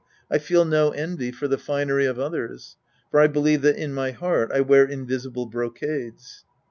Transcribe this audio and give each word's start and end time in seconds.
I 0.31 0.39
feel 0.39 0.65
no 0.65 0.89
envy 0.89 1.31
for 1.31 1.47
the 1.47 1.59
finery 1.59 2.07
of 2.07 2.17
others. 2.19 2.75
For 3.11 3.19
I 3.19 3.27
believe 3.27 3.61
that 3.61 3.77
in 3.77 3.93
my 3.93 4.09
heart 4.09 4.51
I 4.51 4.61
wear 4.61 4.83
invisible 4.83 5.45
brocades. 5.45 6.43